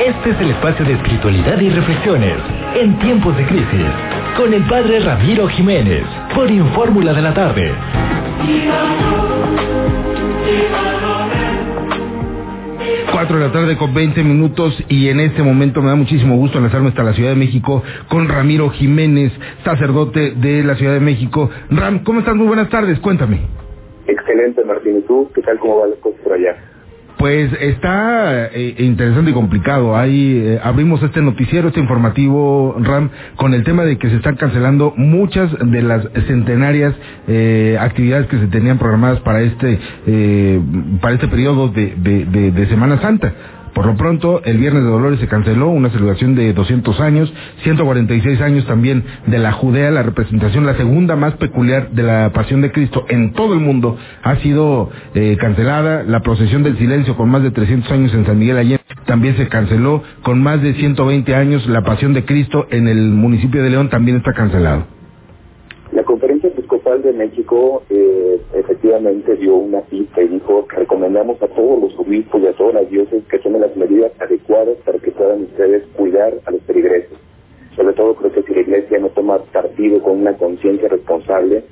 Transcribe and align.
Este 0.00 0.30
es 0.30 0.40
el 0.40 0.50
espacio 0.52 0.82
de 0.86 0.94
espiritualidad 0.94 1.60
y 1.60 1.68
reflexiones 1.68 2.38
en 2.74 2.98
tiempos 3.00 3.36
de 3.36 3.44
crisis 3.44 3.86
con 4.34 4.54
el 4.54 4.66
Padre 4.66 5.00
Ramiro 5.00 5.46
Jiménez 5.48 6.04
por 6.34 6.50
Infórmula 6.50 7.12
de 7.12 7.20
la 7.20 7.34
Tarde. 7.34 7.74
Cuatro 13.12 13.38
de 13.38 13.46
la 13.46 13.52
tarde 13.52 13.76
con 13.76 13.92
20 13.92 14.24
minutos 14.24 14.82
y 14.88 15.08
en 15.08 15.20
este 15.20 15.42
momento 15.42 15.82
me 15.82 15.88
da 15.88 15.96
muchísimo 15.96 16.36
gusto 16.36 16.56
enlazarme 16.56 16.88
hasta 16.88 17.02
la 17.02 17.12
Ciudad 17.12 17.30
de 17.30 17.36
México 17.36 17.82
con 18.08 18.26
Ramiro 18.26 18.70
Jiménez, 18.70 19.32
sacerdote 19.64 20.30
de 20.30 20.64
la 20.64 20.76
Ciudad 20.76 20.94
de 20.94 21.00
México. 21.00 21.50
Ram, 21.68 22.04
¿cómo 22.04 22.20
estás? 22.20 22.34
Muy 22.36 22.46
buenas 22.46 22.70
tardes, 22.70 22.98
cuéntame. 23.00 23.40
Excelente, 24.06 24.64
Martín. 24.64 24.96
¿Y 24.96 25.02
tú? 25.02 25.30
¿Qué 25.34 25.42
tal? 25.42 25.58
¿Cómo 25.58 25.80
va 25.80 25.88
las 25.88 25.98
cosas 25.98 26.20
por 26.22 26.32
allá? 26.32 26.56
Pues 27.20 27.52
está 27.60 28.46
eh, 28.46 28.76
interesante 28.78 29.32
y 29.32 29.34
complicado. 29.34 29.94
Ahí 29.94 30.38
eh, 30.42 30.60
abrimos 30.64 31.02
este 31.02 31.20
noticiero, 31.20 31.68
este 31.68 31.78
informativo, 31.78 32.74
Ram, 32.78 33.10
con 33.36 33.52
el 33.52 33.62
tema 33.62 33.84
de 33.84 33.98
que 33.98 34.08
se 34.08 34.16
están 34.16 34.36
cancelando 34.36 34.94
muchas 34.96 35.50
de 35.60 35.82
las 35.82 36.08
centenarias 36.26 36.94
eh, 37.28 37.76
actividades 37.78 38.26
que 38.28 38.38
se 38.38 38.46
tenían 38.46 38.78
programadas 38.78 39.20
para 39.20 39.42
este 39.42 39.78
para 41.02 41.12
este 41.12 41.28
periodo 41.28 41.68
de, 41.68 41.94
de, 41.98 42.52
de 42.52 42.66
Semana 42.68 42.98
Santa. 43.02 43.34
Por 43.74 43.86
lo 43.86 43.96
pronto, 43.96 44.42
el 44.44 44.58
Viernes 44.58 44.82
de 44.82 44.90
Dolores 44.90 45.20
se 45.20 45.28
canceló, 45.28 45.68
una 45.68 45.90
celebración 45.90 46.34
de 46.34 46.52
200 46.52 47.00
años, 47.00 47.32
146 47.62 48.40
años 48.40 48.66
también 48.66 49.04
de 49.26 49.38
la 49.38 49.52
Judea, 49.52 49.90
la 49.90 50.02
representación, 50.02 50.66
la 50.66 50.76
segunda 50.76 51.16
más 51.16 51.34
peculiar 51.34 51.90
de 51.90 52.02
la 52.02 52.30
Pasión 52.32 52.60
de 52.60 52.72
Cristo 52.72 53.06
en 53.08 53.32
todo 53.32 53.54
el 53.54 53.60
mundo, 53.60 53.96
ha 54.22 54.36
sido 54.36 54.90
eh, 55.14 55.36
cancelada. 55.40 56.02
La 56.02 56.20
procesión 56.20 56.62
del 56.62 56.78
silencio 56.78 57.16
con 57.16 57.30
más 57.30 57.42
de 57.42 57.50
300 57.50 57.90
años 57.92 58.14
en 58.14 58.26
San 58.26 58.38
Miguel 58.38 58.58
Allende 58.58 58.80
también 59.06 59.36
se 59.36 59.48
canceló, 59.48 60.02
con 60.22 60.42
más 60.42 60.62
de 60.62 60.74
120 60.74 61.34
años 61.34 61.66
la 61.66 61.82
Pasión 61.82 62.12
de 62.12 62.24
Cristo 62.24 62.66
en 62.70 62.88
el 62.88 63.10
municipio 63.10 63.62
de 63.62 63.70
León 63.70 63.88
también 63.88 64.18
está 64.18 64.32
cancelado. 64.32 64.99
Episcopal 66.90 67.02
de 67.02 67.12
México 67.12 67.82
eh, 67.88 68.40
efectivamente 68.54 69.36
dio 69.36 69.54
una 69.54 69.80
cita 69.82 70.22
y 70.22 70.28
dijo 70.28 70.66
que 70.66 70.76
recomendamos 70.76 71.40
a 71.42 71.46
todos 71.48 71.82
los 71.82 71.98
obispos 71.98 72.42
y 72.42 72.48
a 72.48 72.52
todas 72.54 72.74
las 72.74 72.90
dioses 72.90 73.22
que 73.30 73.38
tomen 73.38 73.60
las 73.60 73.76
medidas 73.76 74.12
adecuadas 74.20 74.76
para 74.84 74.98
que 74.98 75.12
puedan 75.12 75.42
ustedes 75.42 75.86
cuidar 75.96 76.34
a 76.46 76.50
los 76.50 76.60
peregrinos. 76.62 77.20
Sobre 77.76 77.94
todo 77.94 78.14
creo 78.16 78.32
que 78.32 78.42
si 78.42 78.54
la 78.54 78.60
Iglesia 78.62 78.98
no 78.98 79.08
toma 79.10 79.38
partido 79.52 80.02
con 80.02 80.20
una 80.20 80.36
conciencia 80.36 80.88
responsable, 80.88 81.62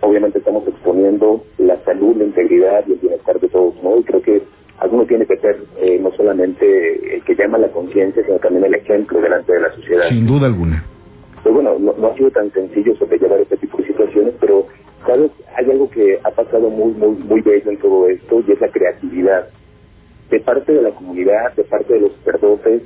obviamente 0.00 0.38
estamos 0.38 0.66
exponiendo 0.68 1.42
la 1.58 1.76
salud, 1.84 2.16
la 2.16 2.24
integridad 2.24 2.84
y 2.86 2.92
el 2.92 2.98
bienestar 2.98 3.40
de 3.40 3.48
todos, 3.48 3.74
¿no? 3.82 3.98
Y 3.98 4.04
creo 4.04 4.22
que 4.22 4.42
alguno 4.78 5.06
tiene 5.06 5.26
que 5.26 5.38
ser 5.38 5.56
eh, 5.80 5.98
no 6.00 6.12
solamente 6.12 7.16
el 7.16 7.24
que 7.24 7.34
llama 7.34 7.58
la 7.58 7.68
conciencia, 7.68 8.24
sino 8.24 8.38
también 8.38 8.64
el 8.64 8.74
ejemplo 8.76 9.20
delante 9.20 9.52
de 9.52 9.60
la 9.60 9.72
sociedad. 9.72 10.08
Sin 10.08 10.26
duda 10.26 10.46
alguna. 10.46 10.84
Pues 11.42 11.54
bueno, 11.54 11.78
no, 11.78 11.94
no 11.98 12.06
ha 12.08 12.14
sido 12.14 12.30
tan 12.30 12.52
sencillo 12.52 12.94
sobrellevar 12.96 13.40
este 13.40 13.56
tipo 13.56 13.67
situaciones, 13.98 14.34
pero 14.40 14.66
sabes, 15.06 15.30
hay 15.56 15.70
algo 15.70 15.90
que 15.90 16.18
ha 16.22 16.30
pasado 16.30 16.70
muy, 16.70 16.92
muy, 16.92 17.16
muy 17.16 17.40
bello 17.40 17.70
en 17.70 17.78
todo 17.78 18.08
esto 18.08 18.42
y 18.46 18.52
es 18.52 18.60
la 18.60 18.68
creatividad 18.68 19.48
de 20.30 20.40
parte 20.40 20.72
de 20.72 20.82
la 20.82 20.90
comunidad, 20.90 21.54
de 21.54 21.64
parte 21.64 21.94
de 21.94 22.00
los 22.00 22.12
sacerdotes. 22.16 22.82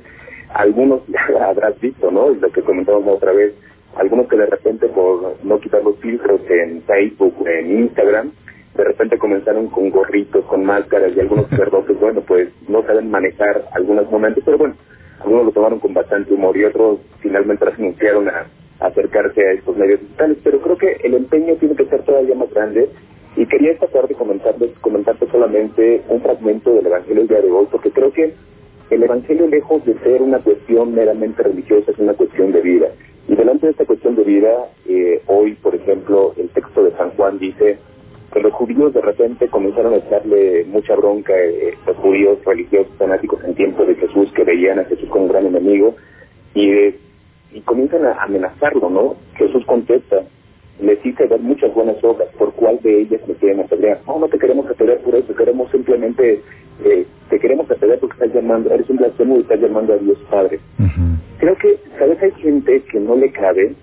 Algunos 0.53 1.01
habrás 1.41 1.79
visto, 1.79 2.11
¿no? 2.11 2.29
Lo 2.29 2.51
que 2.51 2.61
comentábamos 2.61 3.17
otra 3.17 3.33
vez, 3.33 3.53
algunos 3.95 4.27
que 4.27 4.37
de 4.37 4.45
repente 4.47 4.87
por 4.87 5.35
no 5.43 5.59
quitar 5.59 5.83
los 5.83 5.97
filtros 5.99 6.41
en 6.49 6.81
Facebook, 6.83 7.35
en 7.47 7.79
Instagram, 7.83 8.31
de 8.75 8.83
repente 8.83 9.19
comenzaron 9.19 9.67
con 9.67 9.91
gorritos, 9.91 10.43
con 10.45 10.65
máscaras 10.65 11.15
y 11.15 11.19
algunos 11.19 11.47
sacerdotes, 11.49 11.99
bueno, 11.99 12.21
pues 12.21 12.49
no 12.67 12.81
saben 12.83 13.11
manejar 13.11 13.65
algunos 13.73 14.09
momentos, 14.09 14.43
pero 14.43 14.57
bueno, 14.57 14.75
algunos 15.19 15.45
lo 15.45 15.51
tomaron 15.51 15.79
con 15.79 15.93
bastante 15.93 16.33
humor 16.33 16.57
y 16.57 16.63
otros 16.63 16.99
finalmente 17.21 17.65
renunciaron 17.65 18.29
a 18.29 18.47
acercarse 18.83 19.41
a 19.41 19.51
estos 19.53 19.75
medios 19.77 20.01
digitales, 20.01 20.37
pero 20.43 20.59
creo 20.61 20.77
que 20.77 20.97
el 21.03 21.13
empeño 21.13 21.55
tiene 21.55 21.75
que 21.75 21.85
ser 21.85 22.03
todavía 22.03 22.35
más 22.35 22.49
grande 22.51 22.89
y 23.35 23.45
quería 23.47 23.71
esta 23.71 23.87
tarde 23.87 24.13
comentarles, 24.13 24.71
comentarte 24.79 25.25
solamente 25.31 26.03
un 26.09 26.21
fragmento 26.21 26.73
del 26.73 26.85
Evangelio 26.85 27.21
del 27.21 27.27
día 27.27 27.41
de 27.41 27.51
hoy, 27.51 27.67
porque 27.71 27.91
creo 27.91 28.11
que 28.11 28.33
el 28.89 29.03
Evangelio 29.03 29.47
lejos 29.47 29.83
de 29.85 29.97
ser 29.99 30.21
una 30.21 30.39
cuestión 30.39 30.93
meramente 30.93 31.41
religiosa 31.41 31.91
es 31.91 31.97
una 31.97 32.13
cuestión 32.13 32.51
de 32.51 32.61
vida. 32.61 32.89
Y 33.27 33.35
delante 33.35 33.67
de 33.67 33.71
esta 33.71 33.85
cuestión 33.85 34.15
de 34.15 34.23
vida, 34.23 34.69
eh, 34.87 35.21
hoy, 35.27 35.53
por 35.53 35.73
ejemplo, 35.73 36.33
el 36.37 36.49
texto 36.49 36.83
de 36.83 36.91
San 36.91 37.11
Juan 37.11 37.39
dice 37.39 37.79
que 38.33 38.39
los 38.39 38.53
judíos 38.53 38.93
de 38.93 39.01
repente 39.01 39.47
comenzaron 39.47 39.93
a 39.93 39.97
echarle 39.97 40.65
mucha 40.65 40.95
bronca, 40.95 41.33
eh, 41.35 41.73
los 41.87 41.95
judíos 41.97 42.43
religiosos 42.45 42.93
fanáticos 42.97 43.43
en 43.43 43.55
tiempos 43.55 43.87
de 43.87 43.95
Jesús 43.95 44.31
que 44.33 44.43
veían 44.43 44.79
a 44.79 44.85
Jesús 44.85 45.07
como 45.09 45.25
un 45.25 45.31
gran 45.31 45.45
enemigo 45.45 45.95
y, 46.53 46.69
eh, 46.69 46.99
y 47.53 47.61
comienzan 47.61 48.05
a 48.05 48.12
amenazarlo, 48.23 48.89
¿no? 48.89 49.15
Jesús 49.35 49.65
contesta, 49.65 50.23
les 50.79 51.05
hice 51.05 51.27
ver 51.27 51.39
muchas 51.39 51.73
buenas 51.73 52.03
obras, 52.03 52.29
¿por 52.37 52.53
cuál 52.53 52.79
de 52.81 53.01
ellas 53.01 53.21
me 53.27 53.35
quieren 53.35 53.61
apedrear? 53.61 53.99
No, 54.07 54.19
no 54.19 54.27
te 54.27 54.39
queremos 54.39 54.65
apedrear 54.69 54.99
por 54.99 55.15
eso, 55.15 55.35
queremos 55.35 55.71
simplemente, 55.71 56.41
eh, 56.83 57.05
te 57.29 57.39
queremos 57.39 57.69
apedrear 57.69 57.99
porque 57.99 58.13
estás 58.23 58.33
llamando, 58.33 58.73
eres 58.73 58.89
un 58.89 58.97
blasfemo 58.97 59.37
y 59.37 59.41
estás 59.41 59.59
llamando 59.59 59.93
a 59.93 59.97
Dios 59.97 60.17
Padre. 60.29 60.59
Uh 60.79 60.83
-huh. 60.83 61.17
Creo 61.39 61.55
que, 61.57 61.77
¿sabes? 61.99 62.21
Hay 62.21 62.31
gente 62.41 62.81
que 62.91 62.99
no 62.99 63.15
le 63.15 63.31
cabe 63.31 63.73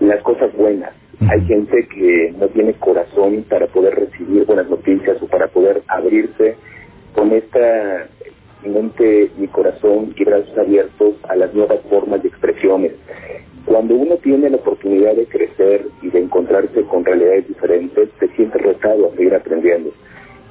las 0.00 0.22
cosas 0.22 0.54
buenas. 0.56 0.92
Uh 1.20 1.24
-huh. 1.24 1.32
Hay 1.32 1.40
gente 1.46 1.88
que 1.88 2.34
no 2.38 2.48
tiene 2.48 2.74
corazón 2.74 3.44
para 3.48 3.66
poder 3.68 3.94
recibir 3.94 4.44
buenas 4.44 4.68
noticias 4.68 5.20
o 5.22 5.26
para 5.26 5.48
poder 5.48 5.82
abrirse 5.88 6.56
con 7.14 7.32
esta 7.32 8.08
mente 8.66 9.30
y 9.38 9.46
corazón 9.48 10.14
y 10.16 10.24
brazos 10.24 10.56
abiertos 10.58 11.14
a 11.28 11.36
las 11.36 11.52
nuevas 11.54 11.80
formas 11.88 12.22
de 12.22 12.28
expresiones. 12.28 12.92
Cuando 13.84 14.02
uno 14.02 14.16
tiene 14.16 14.48
la 14.48 14.56
oportunidad 14.56 15.14
de 15.14 15.26
crecer 15.26 15.84
y 16.00 16.08
de 16.08 16.20
encontrarse 16.20 16.84
con 16.84 17.04
realidades 17.04 17.46
diferentes, 17.46 18.08
se 18.18 18.28
siente 18.28 18.56
retado 18.56 19.08
a 19.08 19.14
seguir 19.14 19.34
aprendiendo. 19.34 19.90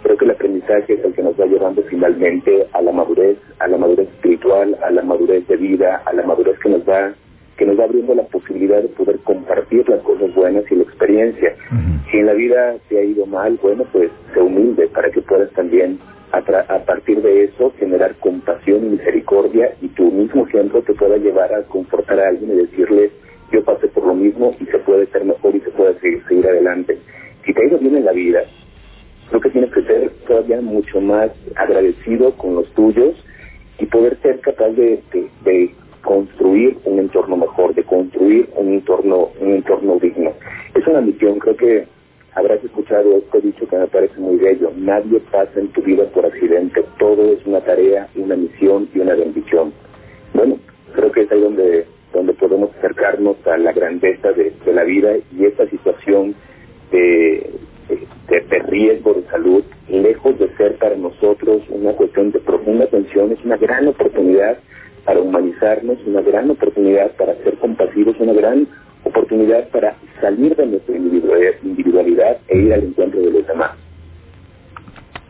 Creo 0.04 0.18
que 0.18 0.26
el 0.26 0.32
aprendizaje 0.32 0.94
es 0.94 1.04
el 1.04 1.16
que 1.16 1.24
nos 1.24 1.34
va 1.42 1.48
llevando 1.48 1.82
finalmente 1.90 2.68
a 2.74 2.82
la 2.84 2.92
madurez, 2.92 3.40
a 3.58 3.68
la 3.68 3.78
madurez 3.80 4.08
espiritual, 4.08 4.78
a 4.84 4.92
la 4.92 5.02
madurez 5.02 5.48
de 5.48 5.58
vida, 5.58 6.04
a 6.06 6.14
la 6.14 6.22
madurez 6.22 6.60
que 6.60 6.70
nos 6.70 6.88
va 6.88 7.12
que 7.58 7.66
nos 7.66 7.80
va 7.80 7.86
abriendo 7.86 8.14
la 8.14 8.24
posibilidad 8.24 8.84
de 8.84 8.90
poder 8.90 9.18
compartir 9.24 9.90
las 9.90 10.02
cosas 10.04 10.32
buenas 10.36 10.64
y 10.72 10.76
la 10.76 10.84
experiencia. 10.84 11.56
Uh 11.72 11.76
-huh. 11.76 12.12
Si 12.12 12.18
en 12.18 12.28
la 12.28 12.34
vida 12.34 12.76
te 12.88 13.00
ha 13.00 13.04
ido 13.04 13.26
mal, 13.26 13.58
bueno, 13.64 13.84
pues 13.92 14.12
se 14.32 14.42
humilde 14.42 14.90
para 14.90 15.10
que 15.10 15.22
puedas 15.24 15.50
también 15.54 15.98
a, 16.34 16.38
a, 16.38 16.80
partir 16.86 17.20
de 17.24 17.46
eso 17.46 17.74
generar 17.80 18.14
compasión 18.20 18.86
y 18.86 18.90
misericordia 18.90 19.74
y 19.82 19.88
tu 19.90 20.12
mismo 20.12 20.46
ejemplo 20.48 20.84
te 20.84 20.94
pueda 20.94 21.18
llevar 21.18 21.52
a 21.52 21.64
confortar 21.64 22.20
a 22.20 22.30
alguien 22.30 22.52
y 22.54 22.56
decirle 22.66 23.12
puede 24.94 25.08
ser 25.08 25.26
mejor 25.26 25.56
y 25.56 25.60
se 25.62 25.72
puede 25.72 26.00
seguir, 26.00 26.24
seguir 26.28 26.48
adelante. 26.48 27.00
Si 27.44 27.52
te 27.52 27.62
ha 27.62 27.68
ido 27.68 27.80
bien 27.80 27.98
en 27.98 28.06
la 28.06 28.12
vida, 28.12 28.44
creo 29.30 29.42
que 29.42 29.50
tienes 29.50 29.74
que 29.74 29.82
ser 29.82 30.12
todavía 30.28 30.62
mucho 30.62 31.02
más 31.02 31.32
agradecido 31.56 32.32
con 32.38 32.54
los 32.54 32.72
tuyos 32.74 33.16
y 33.80 33.88
poder 33.88 34.20
ser 34.22 34.40
capaz 34.42 34.70
de, 34.70 35.02
de, 35.44 35.72
construir 36.04 36.78
un 36.84 37.00
entorno 37.00 37.38
mejor, 37.38 37.74
de 37.74 37.84
construir 37.84 38.50
un 38.56 38.74
entorno, 38.74 39.30
un 39.40 39.54
entorno 39.54 39.98
digno. 40.00 40.34
Es 40.76 40.86
una 40.86 41.02
misión, 41.02 41.40
creo 41.40 41.56
que 41.56 41.88
habrás 42.36 42.64
escuchado 42.64 43.18
este 43.18 43.40
dicho 43.40 43.66
que 43.68 43.78
me 43.78 43.88
parece 43.88 44.20
muy 44.20 44.36
bello, 44.36 44.72
nadie 44.76 45.22
pasa 45.32 45.60
en 45.60 45.70
tu 45.70 45.82
vida 45.82 46.04
por 46.14 46.26
accidente, 46.26 46.84
todo 47.00 47.32
es 47.32 47.44
una 47.46 47.62
tarea, 47.62 48.10
una 48.16 48.36
misión 48.36 48.90
y 48.94 49.00
una 49.00 49.16
bendición. 49.16 49.74
Bueno, 50.34 50.58
creo 50.94 51.12
que 51.12 51.22
es 51.22 51.32
ahí 51.32 51.40
donde, 51.40 51.86
donde 52.14 52.34
podemos 52.34 52.70
acercarnos 52.78 53.36
a 53.48 53.58
la 53.58 53.74
grandeza 53.74 54.32
de, 54.32 54.54
la 54.72 54.84
vida 54.84 55.14
y 55.36 55.46
esta 55.46 55.68
situación 55.68 56.36
de, 56.92 57.52
de, 58.30 58.40
de, 58.42 58.60
riesgo 58.68 59.14
de 59.14 59.24
salud, 59.30 59.64
lejos 59.90 60.38
de 60.40 60.50
ser 60.56 60.76
para 60.78 60.96
nosotros 60.96 61.64
una 61.70 61.94
cuestión 61.94 62.32
de 62.32 62.40
profunda 62.40 62.86
atención, 62.86 63.32
es 63.32 63.44
una 63.44 63.58
gran 63.58 63.88
oportunidad 63.88 64.58
para 65.06 65.20
humanizarnos, 65.20 65.98
una 66.06 66.22
gran 66.22 66.50
oportunidad 66.50 67.12
para 67.18 67.36
ser 67.44 67.56
compasivos, 67.56 68.16
una 68.20 68.34
gran 68.34 68.68
oportunidad 69.04 69.68
para 69.70 69.96
salir 70.22 70.56
de 70.56 70.66
nuestra 70.66 70.96
individualidad 70.96 72.38
e 72.48 72.58
ir 72.58 72.74
al 72.74 72.84
encuentro 72.84 73.20
de 73.20 73.32
los 73.32 73.48
demás. 73.48 73.72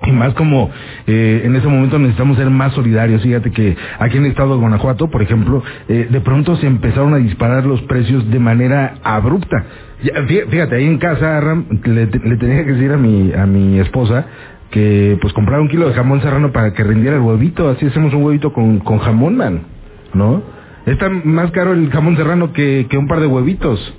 Y 0.05 0.11
más 0.11 0.33
como 0.33 0.69
eh, 1.07 1.41
en 1.43 1.55
ese 1.55 1.67
momento 1.67 1.99
necesitamos 1.99 2.37
ser 2.37 2.49
más 2.49 2.73
solidarios. 2.73 3.21
Fíjate 3.21 3.51
que 3.51 3.75
aquí 3.99 4.17
en 4.17 4.25
el 4.25 4.31
estado 4.31 4.53
de 4.53 4.61
Guanajuato, 4.61 5.09
por 5.09 5.21
ejemplo, 5.21 5.63
eh, 5.87 6.07
de 6.09 6.21
pronto 6.21 6.55
se 6.55 6.67
empezaron 6.67 7.13
a 7.13 7.17
disparar 7.17 7.65
los 7.65 7.81
precios 7.83 8.29
de 8.29 8.39
manera 8.39 8.95
abrupta. 9.03 9.65
Fíjate, 10.49 10.75
ahí 10.75 10.85
en 10.85 10.97
casa, 10.97 11.41
le 11.85 12.07
tenía 12.07 12.65
que 12.65 12.73
decir 12.73 12.91
a 12.91 12.97
mi, 12.97 13.31
a 13.33 13.45
mi 13.45 13.79
esposa 13.79 14.25
que 14.69 15.17
pues 15.21 15.31
comprar 15.33 15.61
un 15.61 15.69
kilo 15.69 15.87
de 15.87 15.93
jamón 15.93 16.21
serrano 16.21 16.51
para 16.51 16.73
que 16.73 16.83
rindiera 16.83 17.15
el 17.15 17.21
huevito. 17.21 17.69
Así 17.69 17.85
hacemos 17.85 18.13
un 18.13 18.23
huevito 18.23 18.51
con, 18.51 18.79
con 18.79 18.97
jamón, 18.99 19.37
man. 19.37 19.61
¿No? 20.13 20.41
Está 20.85 21.09
más 21.09 21.51
caro 21.51 21.73
el 21.73 21.89
jamón 21.89 22.17
serrano 22.17 22.51
que, 22.51 22.87
que 22.89 22.97
un 22.97 23.07
par 23.07 23.19
de 23.19 23.27
huevitos. 23.27 23.93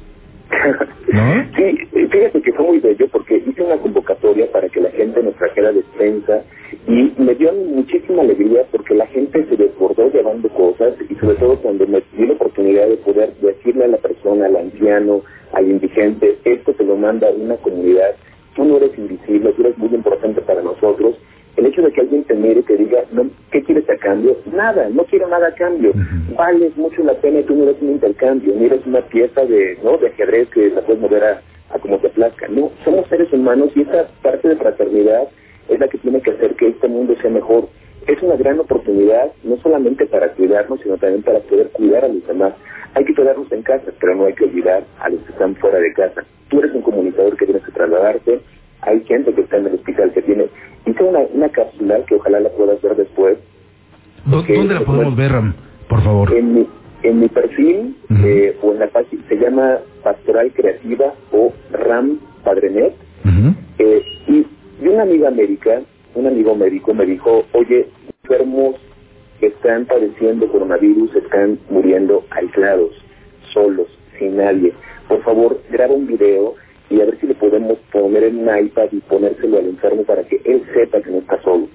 Sí, 1.57 2.09
fíjate 2.09 2.43
que 2.43 2.53
fue 2.53 2.67
muy 2.67 2.81
bello 2.81 3.07
porque 3.09 3.37
hice 3.47 3.63
una 3.63 3.77
convocatoria 3.77 4.51
para 4.51 4.69
que 4.69 4.81
la 4.81 4.91
gente 4.91 5.23
nos 5.23 5.35
trajera 5.37 5.73
despensa 5.73 6.43
y 6.89 7.13
me 7.19 7.35
dio 7.35 7.53
muchísima 7.53 8.23
alegría 8.23 8.65
porque 8.73 8.95
la 8.95 9.07
gente 9.07 9.45
se 9.49 9.57
desbordó 9.57 10.11
llevando 10.11 10.49
cosas 10.51 10.95
y 11.09 11.15
sobre 11.17 11.37
todo 11.37 11.57
cuando 11.61 11.87
me 11.87 12.03
di 12.17 12.27
la 12.27 12.35
oportunidad 12.35 12.89
de 12.89 12.97
poder 12.97 13.33
decirle 13.41 13.85
a 13.85 13.89
la 13.89 13.99
persona, 13.99 14.47
al 14.47 14.57
anciano, 14.57 15.23
al 15.53 15.71
indigente, 15.71 16.39
esto 16.45 16.73
te 16.73 16.85
lo 16.85 16.97
manda 16.97 17.31
una 17.31 17.57
comunidad, 17.57 18.17
tú 18.57 18.65
no 18.65 18.77
eres 18.79 18.97
invisible, 18.99 19.53
tú 19.53 19.63
eres 19.63 19.79
muy 19.79 19.95
importante 19.95 20.41
para 20.41 20.63
nosotros 20.63 21.17
el 21.57 21.67
hecho 21.67 21.83
de 21.83 21.93
que 21.93 22.01
alguien 22.01 22.25
te 22.25 22.35
mire 22.35 22.61
y 22.61 22.65
te 22.65 22.77
diga, 22.77 23.05
no, 23.13 23.31
¿qué 23.53 23.63
quieres 23.63 23.89
a 23.89 23.94
cambio? 24.05 24.37
Nada, 24.53 24.89
no 24.91 25.05
quiero 25.05 25.27
nada 25.29 25.49
a 25.49 25.55
cambio. 25.55 25.93
Vales 26.37 26.77
mucho 26.77 27.03
la 27.03 27.15
pena 27.15 27.41
y 27.41 27.45
tú 27.45 27.55
no 27.55 27.65
eres 27.65 27.81
un 27.81 27.93
intercambio, 27.93 28.55
ni 28.55 28.67
eres 28.67 28.85
una 28.87 29.01
pieza 29.01 29.45
de, 29.45 29.79
¿no? 29.83 29.97
de 29.99 30.09
ajedrez 30.09 30.49
que 30.51 30.71
la 30.71 30.83
puedes 30.83 31.01
mover 31.01 31.25
a, 31.25 31.43
a 31.71 31.79
como 31.79 31.99
te 31.99 32.11
plazca. 32.11 32.47
No, 32.49 32.71
somos 32.85 33.09
seres 33.09 33.33
humanos 33.33 33.71
y 33.75 33.81
esa 33.81 34.07
parte 34.23 34.49
de 34.49 34.57
fraternidad 34.57 35.29
es 35.69 35.81
la 35.81 35.89
que 35.89 35.99
tiene 35.99 36.21
que 36.21 36.31
hacer 36.33 36.55
que 36.55 36.69
este 36.69 36.89
mundo 36.89 37.15
sea 37.21 37.31
mejor. 37.31 37.69
Es 38.07 38.23
una 38.23 38.37
gran 38.37 38.61
oportunidad, 38.61 39.33
no 39.43 39.57
solamente 39.63 40.05
para 40.07 40.29
cuidarnos, 40.33 40.81
sino 40.81 40.99
también 40.99 41.23
para 41.23 41.41
poder 41.41 41.71
cuidar 41.71 42.05
a 42.05 42.09
los 42.09 42.27
demás. 42.27 42.53
Hay 42.95 43.05
que 43.07 43.15
quedarnos 43.15 43.51
en 43.51 43.63
casa, 43.63 43.91
pero 43.99 44.15
no 44.15 44.27
hay 44.27 44.35
que 44.35 44.45
olvidar 44.45 44.85
a 45.01 45.09
los 45.09 45.21
que 45.23 45.33
están 45.33 45.57
fuera 45.57 45.79
de 45.79 45.93
casa. 45.95 46.23
Tú 46.49 46.59
eres 46.61 46.75
un 46.75 46.83
comunicador 46.83 47.37
que 47.37 47.47
tienes 47.47 47.65
que 47.65 47.73
trasladarte, 47.73 48.41
hay 48.83 49.01
gente 49.05 49.33
que 49.33 49.41
está 49.41 49.57
en 49.57 49.67
el 49.67 49.75
hospital 49.75 50.13
que 50.13 50.21
tiene 50.21 50.47
hice 50.87 51.03
una, 51.03 51.21
una 51.33 51.49
cápsula 51.49 52.05
que 52.07 52.17
ojalá 52.17 52.41
la 52.41 52.51
puedas 52.51 52.81
ver 52.83 52.97
después. 52.97 53.39
¿Dónde 54.27 54.75
la 54.75 54.81
podemos 54.85 55.17
ver, 55.17 55.33
Ram? 55.33 55.55
Por 55.89 56.03
favor. 56.03 56.33
En 56.35 56.55
mi, 56.55 56.67
en 57.03 57.21
mi 57.21 57.29
perfil 57.29 57.97
eh, 58.25 58.57
o 58.63 58.73
en 58.73 58.79
la 58.79 58.89
página, 58.89 59.23
se 59.29 59.37
llama 59.37 59.79
Pastoral 60.03 60.53
Creativa 60.53 61.13
o 61.33 61.53
RAM 61.73 62.19
Padrenet. 62.43 62.95
eh, 63.79 64.03
y, 64.29 64.47
y 64.83 64.89
una 64.89 65.03
amiga 65.03 65.31
médica, 65.31 65.83
un 66.15 66.27
amigo 66.27 66.55
médico 66.55 66.95
me 66.95 67.05
dijo, 67.07 67.45
oye, 67.53 67.87
enfermos 68.23 68.77
que 69.41 69.47
están 69.49 69.85
padeciendo 69.87 70.49
coronavirus 70.49 71.15
están 71.17 71.59
muriendo 71.71 72.25
aislados, 72.31 72.93
solos, 73.53 73.89
sin 74.19 74.37
nadie. 74.37 74.73
Por 75.09 75.23
favor, 75.23 75.61
graba 75.71 75.93
un 75.95 76.07
video 76.07 76.55
y 76.89 77.01
a 77.01 77.05
ver 77.07 77.19
si 77.21 77.27
le 77.27 77.35
podemos 77.35 77.79
poner 77.93 78.25
en 78.25 78.47
un 78.49 78.59
iPad 78.59 78.89
y 78.93 79.01
ponérselo 79.01 79.59
al 79.59 79.67
enfermo 79.67 80.05
para 80.05 80.23
que 80.25 80.41
él 80.45 80.63
sepa 80.73 81.01
que 81.03 81.11
no 81.11 81.19
está 81.19 81.41
solo. 81.43 81.67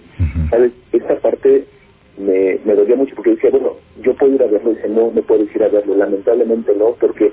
¿Sabes? 0.49 0.71
Esta 0.91 1.15
parte 1.19 1.65
me, 2.19 2.59
me 2.65 2.75
dolió 2.75 2.97
mucho 2.97 3.15
porque 3.15 3.31
decía, 3.31 3.49
bueno, 3.49 3.73
yo 4.01 4.13
puedo 4.15 4.33
ir 4.33 4.43
a 4.43 4.47
verlo. 4.47 4.71
Y 4.71 4.75
dice, 4.75 4.89
no, 4.89 5.11
no 5.13 5.21
puedes 5.21 5.53
ir 5.55 5.63
a 5.63 5.69
verlo. 5.69 5.95
Lamentablemente 5.95 6.75
no, 6.75 6.95
porque 6.99 7.31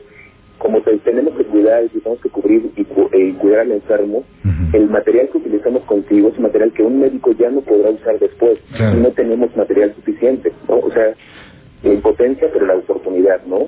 como 0.59 0.81
tenemos 0.81 1.35
que 1.37 1.45
cuidar 1.45 1.85
y 1.85 1.89
tenemos 1.89 2.21
que 2.23 2.31
cubrir 2.31 2.71
y, 2.77 2.83
eh, 2.83 3.35
cuidar 3.39 3.61
al 3.61 3.73
enfermo, 3.73 4.25
el 4.73 4.89
material 4.89 5.29
que 5.31 5.39
utilizamos 5.39 5.83
contigo 5.85 6.29
es 6.29 6.41
material 6.41 6.73
que 6.73 6.83
un 6.83 7.01
médico 7.01 7.33
ya 7.33 7.51
no 7.51 7.61
podrá 7.61 7.91
usar 7.91 8.19
después. 8.19 8.59
Y 8.79 8.97
no 8.97 9.11
tenemos 9.11 9.55
material 9.57 9.95
suficiente, 9.95 10.53
¿no? 10.69 10.79
O 10.79 10.91
sea, 10.91 11.15
la 11.83 11.93
impotencia, 11.93 12.49
pero 12.53 12.67
la 12.67 12.77
oportunidad, 12.77 13.45
¿no? 13.47 13.66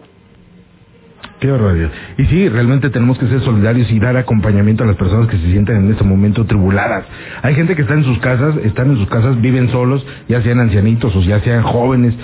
Qué 1.41 1.49
barbaridad. 1.49 1.91
Y 2.17 2.25
sí, 2.25 2.49
realmente 2.49 2.91
tenemos 2.91 3.17
que 3.17 3.29
ser 3.29 3.41
solidarios 3.43 3.91
y 3.93 4.01
dar 4.01 4.17
acompañamiento 4.17 4.83
a 4.83 4.87
las 4.87 4.97
personas 4.97 5.29
que 5.29 5.39
se 5.39 5.51
sienten 5.53 5.77
en 5.77 5.91
este 5.93 6.03
momento 6.03 6.45
tribuladas. 6.47 7.05
Hay 7.43 7.55
gente 7.55 7.77
que 7.77 7.83
está 7.83 7.95
en 7.95 8.03
sus 8.03 8.19
casas, 8.19 8.57
están 8.65 8.91
en 8.91 8.97
sus 8.97 9.09
casas, 9.09 9.41
viven 9.41 9.69
solos, 9.69 10.05
ya 10.29 10.43
sean 10.43 10.59
ancianitos 10.59 11.15
o 11.15 11.23
ya 11.23 11.41
sean 11.41 11.63
jóvenes. 11.63 12.15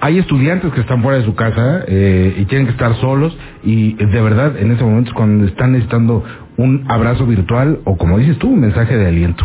Hay 0.00 0.18
estudiantes 0.18 0.72
que 0.72 0.80
están 0.80 1.02
fuera 1.02 1.18
de 1.18 1.24
su 1.26 1.34
casa 1.34 1.84
eh, 1.86 2.34
y 2.38 2.46
tienen 2.46 2.66
que 2.66 2.72
estar 2.72 2.94
solos 2.96 3.36
y 3.62 3.92
de 3.92 4.22
verdad 4.22 4.56
en 4.58 4.70
este 4.70 4.82
momento 4.82 5.10
es 5.10 5.14
cuando 5.14 5.44
están 5.44 5.72
necesitando 5.72 6.24
un 6.56 6.86
abrazo 6.88 7.26
virtual 7.26 7.80
o 7.84 7.98
como 7.98 8.16
dices 8.16 8.38
tú, 8.38 8.48
un 8.48 8.60
mensaje 8.60 8.96
de 8.96 9.06
aliento. 9.06 9.44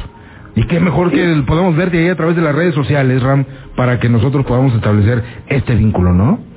Y 0.56 0.64
qué 0.68 0.80
mejor 0.80 1.12
que 1.12 1.44
podamos 1.46 1.76
verte 1.76 1.98
ahí 1.98 2.08
a 2.08 2.16
través 2.16 2.38
de 2.38 2.42
las 2.42 2.56
redes 2.56 2.74
sociales, 2.74 3.22
Ram, 3.22 3.44
para 3.76 4.00
que 4.00 4.08
nosotros 4.08 4.46
podamos 4.46 4.74
establecer 4.74 5.22
este 5.48 5.76
vínculo, 5.76 6.14
¿no? 6.14 6.55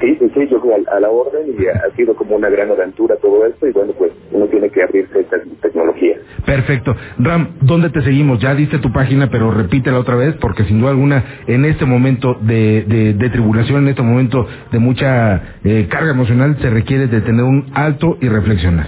Sí, 0.00 0.16
sí, 0.18 0.30
sí, 0.34 0.48
yo 0.48 0.62
a, 0.62 0.96
a 0.96 1.00
la 1.00 1.10
orden 1.10 1.54
y 1.58 1.66
ha 1.66 1.94
sido 1.94 2.14
como 2.14 2.36
una 2.36 2.48
gran 2.48 2.70
aventura 2.70 3.16
todo 3.16 3.44
esto 3.44 3.66
y 3.66 3.72
bueno, 3.72 3.92
pues 3.98 4.12
uno 4.32 4.46
tiene 4.46 4.70
que 4.70 4.82
abrirse 4.82 5.18
a 5.18 5.20
esta 5.20 5.36
tecnología. 5.60 6.16
Perfecto. 6.46 6.96
Ram, 7.18 7.56
¿dónde 7.60 7.90
te 7.90 8.00
seguimos? 8.02 8.40
Ya 8.40 8.54
diste 8.54 8.78
tu 8.78 8.90
página, 8.92 9.28
pero 9.30 9.50
repítela 9.50 9.98
otra 9.98 10.16
vez 10.16 10.34
porque 10.40 10.64
sin 10.64 10.80
duda 10.80 10.90
alguna 10.90 11.42
en 11.46 11.66
este 11.66 11.84
momento 11.84 12.34
de, 12.40 13.14
de, 13.14 13.30
tribulación, 13.30 13.82
en 13.82 13.88
este 13.88 14.02
momento 14.02 14.46
de 14.72 14.78
mucha 14.78 15.58
eh, 15.64 15.86
carga 15.90 16.12
emocional, 16.12 16.56
se 16.60 16.70
requiere 16.70 17.06
de 17.06 17.20
tener 17.20 17.44
un 17.44 17.66
alto 17.74 18.16
y 18.22 18.28
reflexionar. 18.28 18.86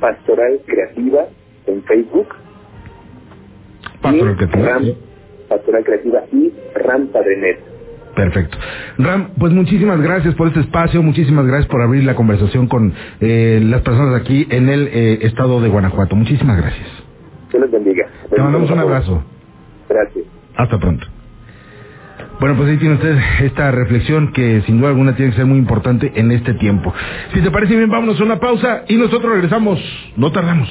Pastoral 0.00 0.60
Creativa 0.64 1.26
en 1.66 1.82
Facebook. 1.82 2.28
Pastoral 4.00 4.36
Creativa. 4.36 4.78
Pastoral 5.48 5.84
Creativa 5.84 6.24
y 6.32 6.52
Ram 6.74 7.08
Padrenet. 7.08 7.75
Perfecto. 8.16 8.56
Ram, 8.96 9.28
pues 9.38 9.52
muchísimas 9.52 10.00
gracias 10.00 10.34
por 10.36 10.48
este 10.48 10.60
espacio, 10.60 11.02
muchísimas 11.02 11.46
gracias 11.46 11.66
por 11.66 11.82
abrir 11.82 12.02
la 12.02 12.14
conversación 12.14 12.66
con 12.66 12.94
eh, 13.20 13.60
las 13.62 13.82
personas 13.82 14.18
aquí 14.18 14.46
en 14.50 14.70
el 14.70 14.88
eh, 14.88 15.18
estado 15.26 15.60
de 15.60 15.68
Guanajuato. 15.68 16.16
Muchísimas 16.16 16.56
gracias. 16.56 16.88
Que 17.52 17.58
les 17.58 17.70
bendiga. 17.70 18.06
Te 18.30 18.40
mandamos 18.40 18.70
un 18.70 18.78
abrazo. 18.78 19.22
Gracias. 19.90 20.24
Hasta 20.56 20.78
pronto. 20.78 21.06
Bueno, 22.40 22.56
pues 22.56 22.70
ahí 22.70 22.78
tiene 22.78 22.94
usted 22.94 23.18
esta 23.42 23.70
reflexión 23.70 24.32
que 24.32 24.62
sin 24.62 24.78
duda 24.78 24.88
alguna 24.88 25.14
tiene 25.14 25.32
que 25.32 25.36
ser 25.36 25.46
muy 25.46 25.58
importante 25.58 26.12
en 26.14 26.32
este 26.32 26.54
tiempo. 26.54 26.94
Si 27.34 27.42
te 27.42 27.50
parece 27.50 27.76
bien, 27.76 27.90
vámonos 27.90 28.18
a 28.18 28.24
una 28.24 28.40
pausa 28.40 28.84
y 28.88 28.96
nosotros 28.96 29.30
regresamos. 29.30 29.78
No 30.16 30.32
tardamos. 30.32 30.68